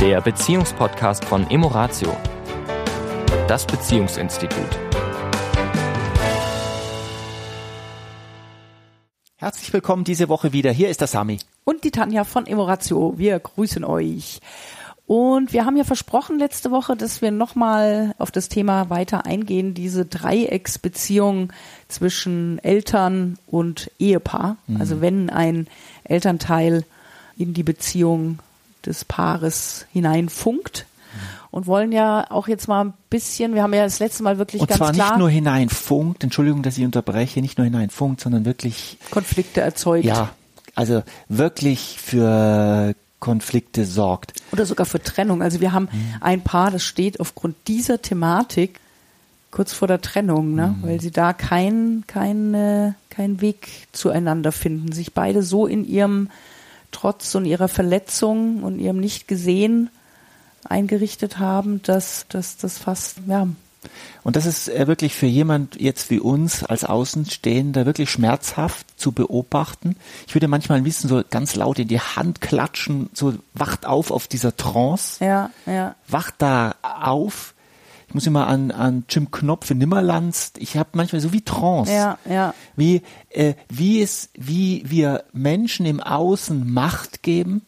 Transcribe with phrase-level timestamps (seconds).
[0.00, 2.16] der Beziehungspodcast von Emoratio,
[3.46, 4.78] das Beziehungsinstitut.
[9.36, 10.70] Herzlich willkommen diese Woche wieder.
[10.70, 11.38] Hier ist der Sami.
[11.64, 13.18] Und die Tanja von Emoratio.
[13.18, 14.40] Wir grüßen euch.
[15.06, 19.74] Und wir haben ja versprochen letzte Woche, dass wir nochmal auf das Thema weiter eingehen,
[19.74, 21.52] diese Dreiecksbeziehung
[21.88, 24.56] zwischen Eltern und Ehepaar.
[24.66, 24.80] Mhm.
[24.80, 25.66] Also wenn ein
[26.04, 26.86] Elternteil
[27.36, 28.38] in die Beziehung
[28.86, 30.86] des Paares hineinfunkt.
[31.52, 34.62] Und wollen ja auch jetzt mal ein bisschen, wir haben ja das letzte Mal wirklich
[34.62, 35.08] und ganz zwar klar.
[35.08, 38.98] nicht nur hineinfunkt, Entschuldigung, dass ich unterbreche, nicht nur hineinfunkt, sondern wirklich.
[39.10, 40.04] Konflikte erzeugt.
[40.04, 40.30] Ja,
[40.76, 44.32] also wirklich für Konflikte sorgt.
[44.52, 45.42] Oder sogar für Trennung.
[45.42, 46.14] Also wir haben mhm.
[46.20, 48.78] ein Paar, das steht aufgrund dieser Thematik
[49.50, 50.76] kurz vor der Trennung, ne?
[50.78, 50.86] Mhm.
[50.86, 56.30] weil sie da keinen kein, kein Weg zueinander finden, sich beide so in ihrem
[56.90, 59.90] Trotz und ihrer Verletzung und ihrem nicht gesehen
[60.64, 63.48] eingerichtet haben, dass, dass das fast, ja.
[64.22, 69.12] Und das ist äh, wirklich für jemand jetzt wie uns als Außenstehender wirklich schmerzhaft zu
[69.12, 69.96] beobachten.
[70.26, 74.10] Ich würde manchmal ein bisschen so ganz laut in die Hand klatschen, so wacht auf
[74.10, 75.24] auf dieser Trance.
[75.24, 75.94] Ja, ja.
[76.08, 77.54] Wacht da auf
[78.10, 81.92] ich muss immer an, an Jim Knopf in Nimmerlands, ich habe manchmal so wie Trance,
[81.92, 82.54] ja, ja.
[82.74, 87.62] wie, äh, wie es, wie wir Menschen im Außen Macht geben,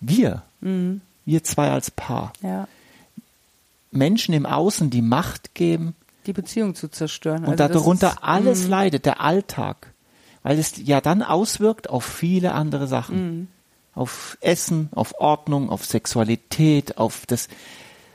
[0.00, 1.00] wir, mhm.
[1.24, 2.68] wir zwei als Paar, ja.
[3.90, 5.94] Menschen im Außen die Macht geben,
[6.26, 7.46] die Beziehung zu zerstören.
[7.46, 8.68] Und also darunter ist, alles mh.
[8.68, 9.94] leidet, der Alltag,
[10.42, 13.16] weil es ja dann auswirkt auf viele andere Sachen.
[13.16, 13.48] Mhm.
[13.94, 17.48] Auf Essen, auf Ordnung, auf Sexualität, auf das,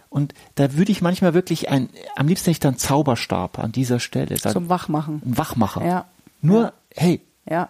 [0.09, 4.37] und da würde ich manchmal wirklich ein, am liebsten nicht dann Zauberstab an dieser Stelle.
[4.37, 5.21] Dann Zum Wachmachen.
[5.23, 5.85] Ein Wachmacher.
[5.85, 6.05] Ja.
[6.41, 6.73] Nur, ja.
[6.95, 7.21] hey.
[7.47, 7.69] Ja.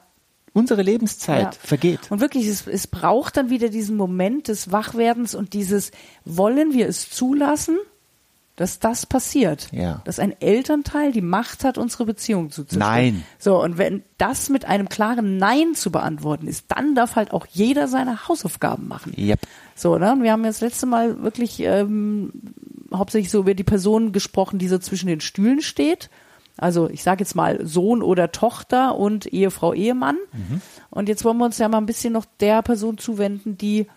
[0.54, 1.60] Unsere Lebenszeit ja.
[1.62, 2.10] vergeht.
[2.10, 5.92] Und wirklich, es, es braucht dann wieder diesen Moment des Wachwerdens und dieses,
[6.26, 7.78] wollen wir es zulassen?
[8.60, 9.70] Dass das passiert.
[9.72, 10.02] Ja.
[10.04, 12.92] Dass ein Elternteil die Macht hat, unsere Beziehung zu zerstören.
[12.94, 13.24] Nein.
[13.38, 17.46] So, und wenn das mit einem klaren Nein zu beantworten ist, dann darf halt auch
[17.50, 19.14] jeder seine Hausaufgaben machen.
[19.18, 19.40] Yep.
[19.76, 20.12] So, ne?
[20.12, 22.34] Und wir haben ja das letzte Mal wirklich ähm,
[22.94, 26.10] hauptsächlich so über die Person gesprochen, die so zwischen den Stühlen steht.
[26.58, 30.18] Also ich sage jetzt mal Sohn oder Tochter und Ehefrau, Ehemann.
[30.34, 30.62] Mhm.
[30.90, 33.88] Und jetzt wollen wir uns ja mal ein bisschen noch der Person zuwenden, die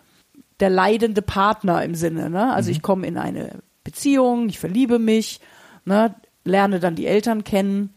[0.60, 2.30] der leidende Partner im Sinne.
[2.30, 2.52] Ne?
[2.52, 2.76] Also mhm.
[2.76, 5.41] ich komme in eine Beziehung, ich verliebe mich,
[5.84, 7.91] ne, lerne dann die Eltern kennen.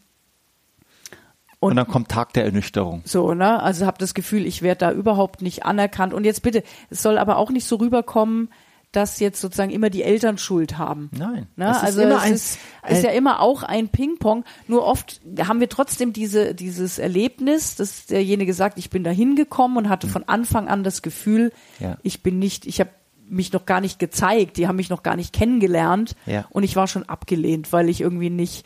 [1.60, 3.02] Und, und dann kommt Tag der Ernüchterung.
[3.06, 3.62] So, ne?
[3.62, 6.14] Also habe das Gefühl, ich werde da überhaupt nicht anerkannt.
[6.14, 8.50] Und jetzt bitte, es soll aber auch nicht so rüberkommen,
[8.96, 11.10] dass jetzt sozusagen immer die Eltern Schuld haben.
[11.12, 11.48] Nein.
[11.56, 11.82] Ne?
[11.82, 14.46] Also es ist, ist, ja immer auch ein Ping-Pong.
[14.68, 19.78] Nur oft haben wir trotzdem diese, dieses Erlebnis, dass derjenige sagt, ich bin da hingekommen
[19.78, 20.14] und hatte hm.
[20.14, 21.98] von Anfang an das Gefühl, ja.
[22.04, 22.92] ich bin nicht, ich habe
[23.28, 26.46] mich noch gar nicht gezeigt, die haben mich noch gar nicht kennengelernt ja.
[26.50, 28.66] und ich war schon abgelehnt, weil ich irgendwie nicht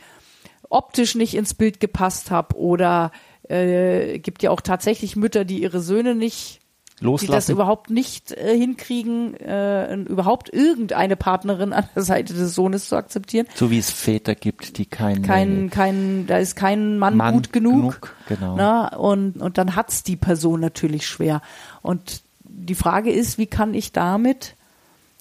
[0.69, 3.11] optisch nicht ins Bild gepasst habe oder
[3.47, 6.59] äh, gibt ja auch tatsächlich Mütter, die ihre Söhne nicht
[7.01, 7.31] Loslassen.
[7.31, 12.89] die das überhaupt nicht äh, hinkriegen, äh, überhaupt irgendeine Partnerin an der Seite des Sohnes
[12.89, 13.47] zu akzeptieren.
[13.55, 17.53] So wie es Väter gibt, die keinen kein, kein, da ist kein Mann, Mann gut
[17.53, 17.73] genug.
[17.73, 18.55] genug genau.
[18.57, 21.41] Na, und, und dann hat's die Person natürlich schwer.
[21.81, 22.21] Und
[22.69, 24.56] die Frage ist, wie kann ich damit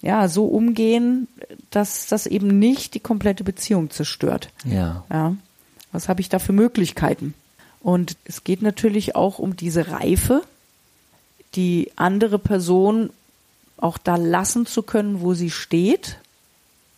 [0.01, 1.27] ja so umgehen,
[1.71, 4.49] dass das eben nicht die komplette Beziehung zerstört.
[4.63, 5.03] Ja.
[5.11, 5.35] Ja.
[5.91, 7.33] Was habe ich da für Möglichkeiten?
[7.81, 10.43] Und es geht natürlich auch um diese Reife,
[11.55, 13.09] die andere Person
[13.77, 16.17] auch da lassen zu können, wo sie steht.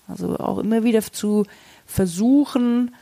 [0.07, 1.45] Also auch immer wieder zu
[1.85, 2.93] versuchen,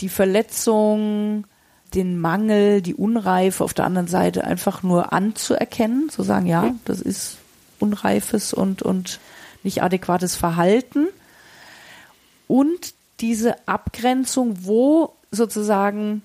[0.00, 1.44] die Verletzung,
[1.94, 7.00] den Mangel, die Unreife auf der anderen Seite einfach nur anzuerkennen, zu sagen, ja, das
[7.00, 7.38] ist
[7.78, 9.20] unreifes und, und
[9.62, 11.08] nicht adäquates Verhalten.
[12.46, 16.22] Und diese Abgrenzung, wo sozusagen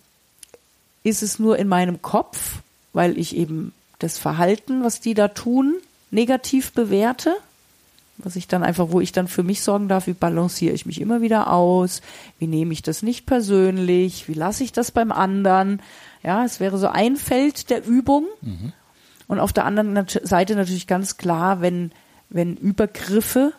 [1.03, 2.59] ist es nur in meinem Kopf,
[2.93, 5.75] weil ich eben das Verhalten, was die da tun,
[6.11, 7.35] negativ bewerte
[8.17, 11.01] was ich dann einfach, wo ich dann für mich sorgen darf, wie balanciere ich mich
[11.01, 12.01] immer wieder aus,
[12.39, 15.81] wie nehme ich das nicht persönlich, wie lasse ich das beim anderen.
[16.21, 18.25] Ja, es wäre so ein Feld der Übung.
[18.41, 18.71] Mhm.
[19.27, 21.91] Und auf der anderen Seite natürlich ganz klar, wenn,
[22.29, 23.53] wenn Übergriffe,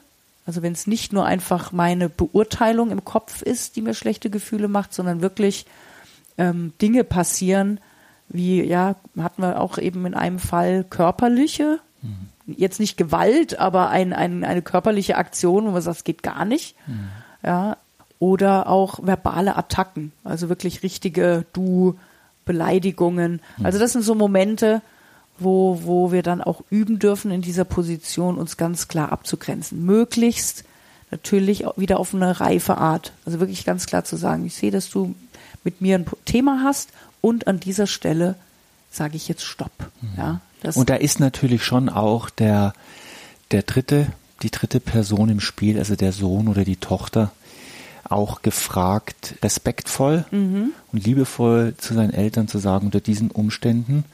[0.46, 4.68] also wenn es nicht nur einfach meine Beurteilung im Kopf ist, die mir schlechte Gefühle
[4.68, 5.66] macht, sondern wirklich
[6.38, 7.80] ähm, Dinge passieren,
[8.28, 13.90] wie, ja, hatten wir auch eben in einem Fall körperliche, mhm jetzt nicht Gewalt, aber
[13.90, 16.76] ein, ein, eine körperliche Aktion, wo man sagt, es geht gar nicht.
[16.86, 17.08] Mhm.
[17.44, 17.76] Ja.
[18.18, 23.40] Oder auch verbale Attacken, also wirklich richtige Du-Beleidigungen.
[23.56, 23.66] Mhm.
[23.66, 24.82] Also das sind so Momente,
[25.38, 29.84] wo, wo wir dann auch üben dürfen, in dieser Position uns ganz klar abzugrenzen.
[29.84, 30.64] Möglichst
[31.10, 33.12] natürlich wieder auf eine reife Art.
[33.26, 35.14] Also wirklich ganz klar zu sagen, ich sehe, dass du
[35.64, 36.90] mit mir ein Thema hast
[37.20, 38.36] und an dieser Stelle
[38.90, 39.72] sage ich jetzt Stopp.
[40.00, 40.08] Mhm.
[40.16, 40.40] Ja,
[40.74, 42.72] und da ist natürlich schon auch der,
[43.50, 44.08] der dritte,
[44.42, 47.32] die dritte Person im Spiel, also der Sohn oder die Tochter,
[48.04, 50.72] auch gefragt, respektvoll mhm.
[50.92, 54.04] und liebevoll zu seinen Eltern zu sagen, unter diesen Umständen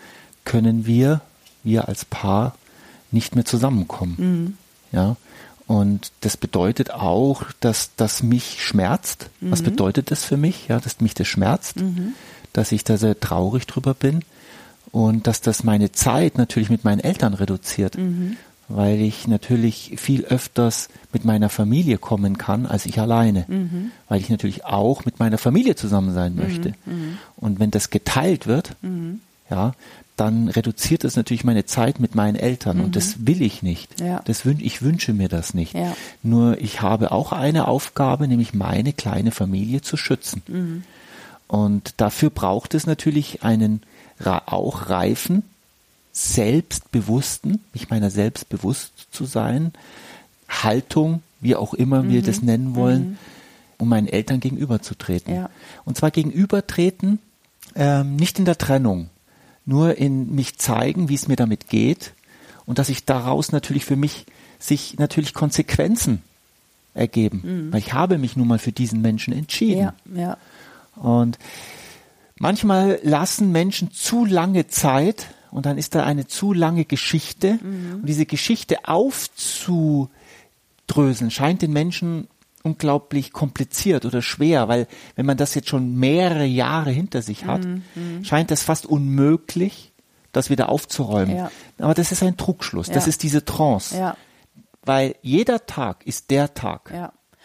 [0.45, 1.21] können wir,
[1.65, 2.55] wir als Paar,
[3.11, 4.15] nicht mehr zusammenkommen.
[4.19, 4.97] Mhm.
[4.97, 5.17] Ja.
[5.67, 9.31] Und das bedeutet auch, dass das mich schmerzt.
[9.41, 9.51] Mhm.
[9.51, 10.69] Was bedeutet das für mich?
[10.69, 12.15] Ja, dass mich das schmerzt, mhm.
[12.53, 14.23] dass ich da sehr traurig drüber bin
[14.93, 17.97] und dass das meine Zeit natürlich mit meinen Eltern reduziert.
[17.97, 18.37] Mhm
[18.71, 23.91] weil ich natürlich viel öfters mit meiner Familie kommen kann als ich alleine, mhm.
[24.09, 26.39] weil ich natürlich auch mit meiner Familie zusammen sein mhm.
[26.39, 26.69] möchte.
[26.87, 27.19] Mhm.
[27.37, 29.21] Und wenn das geteilt wird, mhm.
[29.51, 29.73] ja,
[30.17, 33.27] dann reduziert es natürlich meine Zeit mit meinen Eltern und das mhm.
[33.27, 34.01] will ich nicht.
[34.01, 34.23] Ja.
[34.25, 35.75] Das wün ich wünsche mir das nicht.
[35.75, 35.97] Ja.
[36.23, 40.85] Nur ich habe auch eine Aufgabe, nämlich meine kleine Familie zu schützen.
[41.49, 43.83] Und dafür braucht es natürlich einen
[44.27, 45.43] auch reifen
[46.13, 49.73] selbstbewussten, mich meiner selbst bewusst zu sein,
[50.49, 52.11] Haltung, wie auch immer mhm.
[52.11, 53.19] wir das nennen wollen, mhm.
[53.79, 55.35] um meinen Eltern gegenüberzutreten.
[55.35, 55.51] Ja.
[55.85, 57.21] Und zwar gegenübertreten,
[57.77, 59.11] ähm, nicht in der Trennung,
[59.65, 62.13] nur in mich zeigen, wie es mir damit geht
[62.67, 64.27] und dass ich daraus natürlich für mich
[64.59, 66.23] sich natürlich Konsequenzen
[66.93, 67.73] ergeben, mhm.
[67.73, 69.81] weil ich habe mich nun mal für diesen Menschen entschieden.
[69.81, 70.37] Ja, ja.
[70.97, 71.39] Und
[72.41, 78.01] manchmal lassen Menschen zu lange Zeit, und dann ist da eine zu lange Geschichte mhm.
[78.01, 80.11] und diese Geschichte aufzudröseln
[81.31, 82.29] scheint den Menschen
[82.63, 87.65] unglaublich kompliziert oder schwer, weil wenn man das jetzt schon mehrere Jahre hinter sich hat,
[87.65, 88.25] mhm.
[88.25, 89.93] scheint das fast unmöglich,
[90.33, 91.37] das wieder aufzuräumen.
[91.37, 91.51] Ja.
[91.79, 92.95] Aber das ist ein Trugschluss, ja.
[92.95, 93.97] das ist diese Trance.
[93.97, 94.17] Ja.
[94.83, 96.93] Weil jeder Tag ist der Tag.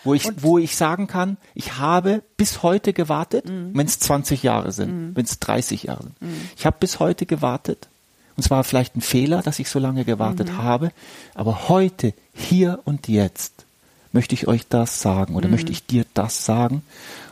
[0.05, 3.71] Wo ich, wo ich sagen kann, ich habe bis heute gewartet, mhm.
[3.73, 5.15] wenn es 20 Jahre sind, mhm.
[5.15, 6.21] wenn es 30 Jahre sind.
[6.21, 6.49] Mhm.
[6.55, 7.89] Ich habe bis heute gewartet
[8.37, 10.57] und zwar vielleicht ein Fehler, dass ich so lange gewartet mhm.
[10.57, 10.91] habe.
[11.33, 13.65] Aber heute, hier und jetzt
[14.11, 15.53] möchte ich euch das sagen oder mhm.
[15.53, 16.83] möchte ich dir das sagen.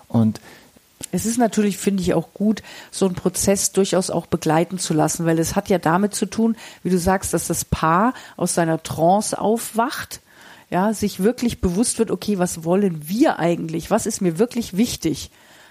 [0.08, 0.40] Und
[1.12, 5.26] es ist natürlich, finde ich, auch gut, so einen Prozess durchaus auch begleiten zu lassen,
[5.26, 8.82] weil es hat ja damit zu tun, wie du sagst, dass das Paar aus seiner
[8.82, 10.22] Trance aufwacht,
[10.74, 13.92] ja, sich wirklich bewusst wird, okay, was wollen wir eigentlich?
[13.92, 15.30] Was ist mir wirklich wichtig?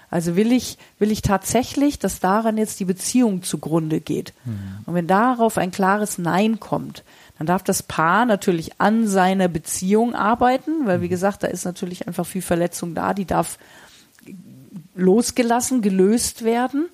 [0.09, 4.33] Also will ich, will ich tatsächlich, dass daran jetzt die Beziehung zugrunde geht.
[4.45, 4.77] Mhm.
[4.85, 7.03] Und wenn darauf ein klares Nein kommt,
[7.37, 11.09] dann darf das Paar natürlich an seiner Beziehung arbeiten, weil wie mhm.
[11.09, 13.57] gesagt, da ist natürlich einfach viel Verletzung da, die darf
[14.95, 16.85] losgelassen, gelöst werden,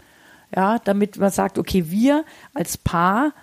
[0.56, 2.24] ja, damit man sagt, okay, wir
[2.56, 3.34] als Paar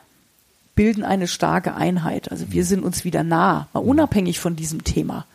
[0.77, 2.31] bilden eine starke Einheit.
[2.31, 2.67] Also wir mhm.
[2.67, 3.89] sind uns wieder nah, mal mhm.
[3.89, 5.27] unabhängig von diesem Thema.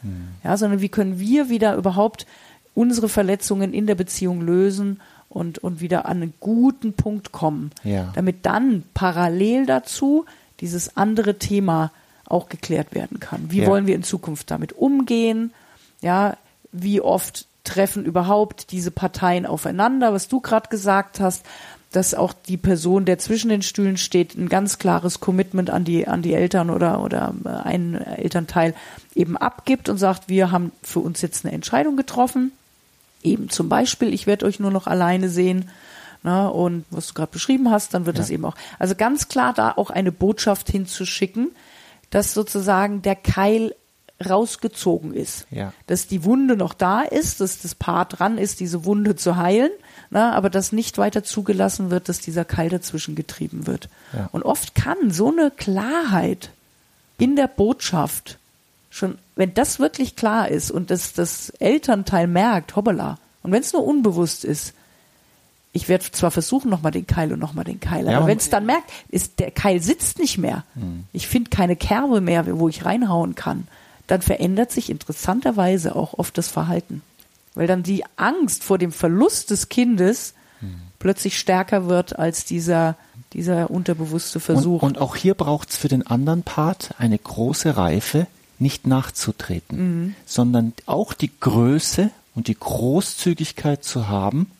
[0.43, 2.25] Ja, sondern wie können wir wieder überhaupt
[2.73, 8.11] unsere Verletzungen in der Beziehung lösen und, und wieder an einen guten Punkt kommen, ja.
[8.15, 10.25] damit dann parallel dazu
[10.61, 11.91] dieses andere Thema
[12.25, 13.51] auch geklärt werden kann.
[13.51, 13.67] Wie ja.
[13.67, 15.53] wollen wir in Zukunft damit umgehen?
[16.01, 16.37] Ja,
[16.71, 21.45] wie oft treffen überhaupt diese Parteien aufeinander, was du gerade gesagt hast,
[21.91, 26.07] dass auch die Person, der zwischen den Stühlen steht, ein ganz klares Commitment an die,
[26.07, 27.33] an die Eltern oder, oder
[27.63, 28.73] einen Elternteil
[29.13, 32.51] eben abgibt und sagt, wir haben für uns jetzt eine Entscheidung getroffen
[33.23, 35.69] eben zum Beispiel, ich werde euch nur noch alleine sehen.
[36.23, 38.21] Na, ne, und was du gerade beschrieben hast, dann wird ja.
[38.21, 38.55] das eben auch.
[38.77, 41.49] Also ganz klar da auch eine Botschaft hinzuschicken,
[42.11, 43.73] dass sozusagen der Keil
[44.21, 45.47] rausgezogen ist.
[45.51, 45.73] Ja.
[45.87, 49.71] Dass die Wunde noch da ist, dass das Paar dran ist, diese Wunde zu heilen,
[50.09, 53.89] na, ne, aber dass nicht weiter zugelassen wird, dass dieser Keil dazwischen getrieben wird.
[54.13, 54.29] Ja.
[54.31, 56.51] Und oft kann so eine Klarheit
[57.17, 58.37] in der Botschaft
[58.89, 63.73] schon, wenn das wirklich klar ist und das, das Elternteil merkt, hoppala, und wenn es
[63.73, 64.73] nur unbewusst ist,
[65.73, 68.49] ich werde zwar versuchen, nochmal den Keil und nochmal den Keil, ja, aber wenn es
[68.49, 71.05] dann merkt, ist der Keil sitzt nicht mehr, mhm.
[71.13, 73.67] ich finde keine Kerbe mehr, wo ich reinhauen kann,
[74.11, 77.01] dann verändert sich interessanterweise auch oft das Verhalten.
[77.55, 80.81] Weil dann die Angst vor dem Verlust des Kindes mhm.
[80.99, 82.97] plötzlich stärker wird als dieser,
[83.31, 84.81] dieser unterbewusste Versuch.
[84.81, 88.27] Und, und auch hier braucht es für den anderen Part eine große Reife,
[88.59, 90.15] nicht nachzutreten, mhm.
[90.25, 94.51] sondern auch die Größe und die Großzügigkeit zu haben,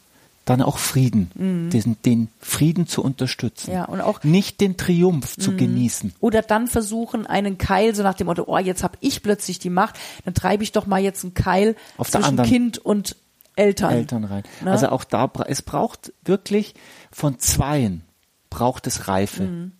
[0.46, 1.70] dann auch Frieden, mhm.
[1.70, 3.72] den, den, Frieden zu unterstützen.
[3.72, 5.58] Ja, und auch nicht den Triumph zu mhm.
[5.58, 6.14] genießen.
[6.20, 9.70] Oder dann versuchen, einen Keil, so nach dem Motto, oh, jetzt habe ich plötzlich die
[9.70, 9.96] Macht,
[10.26, 13.16] dann treibe ich doch mal jetzt einen Keil Auf zwischen Kind und
[13.56, 13.92] Eltern.
[13.92, 14.44] Eltern rein.
[14.64, 14.72] Ne?
[14.72, 16.74] Also auch da, es braucht wirklich
[17.12, 18.04] von Zweien,
[18.50, 19.44] braucht es Reife.
[19.44, 19.72] Mhm.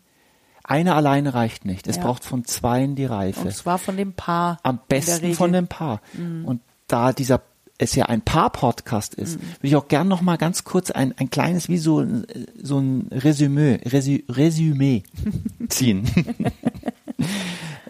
[0.64, 1.88] Einer alleine reicht nicht.
[1.88, 2.04] Es Ja.
[2.04, 3.42] braucht von zweien die Reife.
[3.42, 4.60] Und zwar von dem Paar.
[4.64, 5.30] Am besten.
[5.30, 5.34] Mhm.
[5.34, 6.02] von dem Paar.
[6.46, 7.42] Und da dieser
[7.82, 9.46] es ja ein Paar-Podcast ist, Mhm.
[9.62, 12.26] will ich auch gern noch mal ganz kurz ein, ein kleines, wie so, ein-
[12.62, 15.04] so ein Resümee, Resü, Resümee
[15.70, 16.08] ziehen.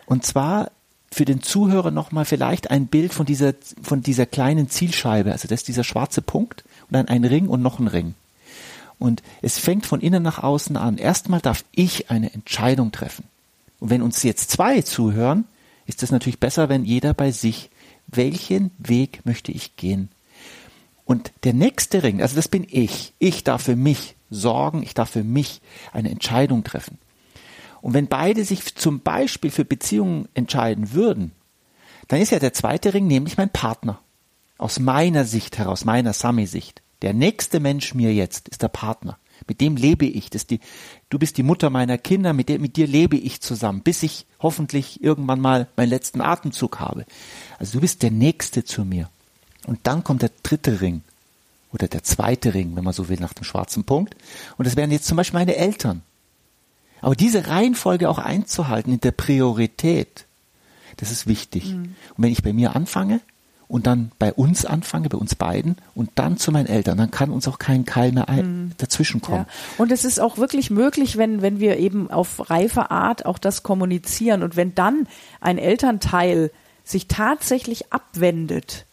[0.05, 0.71] Und zwar
[1.11, 5.31] für den Zuhörer noch mal vielleicht ein Bild von dieser, von dieser kleinen Zielscheibe.
[5.31, 8.13] Also das ist dieser schwarze Punkt und dann ein Ring und noch ein Ring.
[8.97, 10.97] Und es fängt von innen nach außen an.
[10.97, 13.25] Erstmal darf ich eine Entscheidung treffen.
[13.79, 15.45] Und wenn uns jetzt zwei zuhören,
[15.87, 17.69] ist es natürlich besser, wenn jeder bei sich,
[18.11, 20.09] welchen Weg möchte ich gehen?
[21.05, 23.13] Und der nächste Ring, also das bin ich.
[23.19, 26.97] Ich darf für mich sorgen, ich darf für mich eine Entscheidung treffen.
[27.81, 31.31] Und wenn beide sich zum Beispiel für Beziehungen entscheiden würden,
[32.07, 33.99] dann ist ja der zweite Ring nämlich mein Partner.
[34.57, 36.81] Aus meiner Sicht heraus, meiner Sami-Sicht.
[37.01, 39.17] Der nächste Mensch mir jetzt ist der Partner.
[39.47, 40.29] Mit dem lebe ich.
[40.29, 40.59] Das die,
[41.09, 44.27] du bist die Mutter meiner Kinder, mit, der, mit dir lebe ich zusammen, bis ich
[44.39, 47.05] hoffentlich irgendwann mal meinen letzten Atemzug habe.
[47.61, 49.07] Also du bist der Nächste zu mir.
[49.67, 51.03] Und dann kommt der dritte Ring.
[51.71, 54.15] Oder der zweite Ring, wenn man so will, nach dem schwarzen Punkt.
[54.57, 56.01] Und das wären jetzt zum Beispiel meine Eltern.
[57.01, 60.25] Aber diese Reihenfolge auch einzuhalten in der Priorität,
[60.97, 61.75] das ist wichtig.
[61.75, 63.21] Und wenn ich bei mir anfange
[63.67, 67.29] und dann bei uns anfange, bei uns beiden und dann zu meinen Eltern, dann kann
[67.29, 69.45] uns auch kein Keil mehr ein, dazwischen kommen.
[69.47, 69.53] Ja.
[69.77, 73.61] Und es ist auch wirklich möglich, wenn, wenn wir eben auf reife Art auch das
[73.61, 75.07] kommunizieren und wenn dann
[75.41, 76.49] ein Elternteil
[76.91, 78.85] sich tatsächlich abwendet,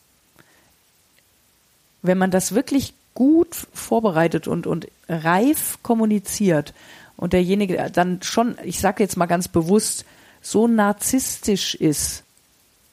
[2.02, 6.72] wenn man das wirklich gut vorbereitet und, und reif kommuniziert
[7.16, 10.04] und derjenige dann schon, ich sage jetzt mal ganz bewusst,
[10.40, 12.22] so narzisstisch ist,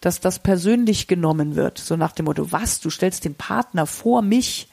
[0.01, 4.21] dass das persönlich genommen wird, so nach dem Motto, was, du stellst den Partner vor
[4.23, 4.67] mich,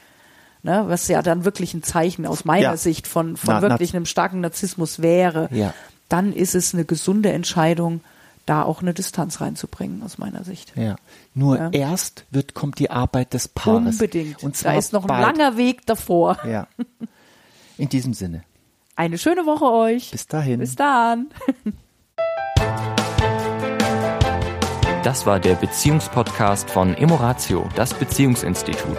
[0.62, 2.76] ne, was ja dann wirklich ein Zeichen aus meiner Ja.
[2.76, 5.74] Sicht von, von Na- wirklich einem starken Narzissmus wäre, Ja.
[6.08, 8.00] dann ist es eine gesunde Entscheidung,
[8.46, 10.72] da auch eine Distanz reinzubringen, aus meiner Sicht.
[10.76, 10.96] Ja.
[11.34, 11.70] Nur Ja.
[11.70, 13.94] erst wird, kommt die Arbeit des Paares.
[13.94, 14.42] Unbedingt.
[14.42, 15.37] Und zwar da ist noch ein bald.
[15.38, 16.38] langer Weg davor.
[16.46, 16.66] Ja.
[17.78, 18.42] In diesem Sinne.
[18.96, 20.11] Eine schöne Woche euch.
[20.11, 20.61] Bis dahin.
[20.61, 21.28] Bis dann.
[25.02, 28.99] Das war der Beziehungspodcast von Emoratio, das Beziehungsinstitut.